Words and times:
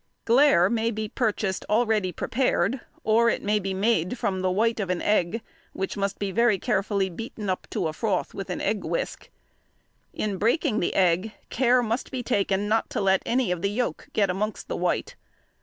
Glaire 0.25 0.67
may 0.67 0.89
be 0.89 1.07
purchased 1.09 1.63
already 1.69 2.11
prepared, 2.11 2.81
or 3.03 3.29
it 3.29 3.43
may 3.43 3.59
be 3.59 3.71
made 3.71 4.17
from 4.17 4.39
the 4.41 4.49
white 4.49 4.79
of 4.79 4.89
egg, 4.89 5.41
which 5.73 5.95
must 5.95 6.17
be 6.17 6.31
very 6.31 6.57
carefully 6.57 7.07
beaten 7.07 7.51
up 7.51 7.67
to 7.69 7.87
a 7.87 7.93
froth 7.93 8.33
with 8.33 8.49
an 8.49 8.61
egg 8.61 8.83
whisk. 8.83 9.29
In 10.11 10.37
breaking 10.37 10.79
the 10.79 10.95
egg 10.95 11.33
care 11.51 11.83
must 11.83 12.09
be 12.09 12.23
taken 12.23 12.67
not 12.67 12.89
to 12.89 12.99
let 12.99 13.21
any 13.27 13.51
of 13.51 13.61
the 13.61 13.69
yolk 13.69 14.07
get 14.11 14.31
amongst 14.31 14.69
the 14.69 14.75
white. 14.75 15.15